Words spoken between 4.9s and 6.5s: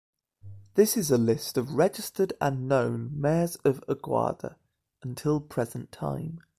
until present time.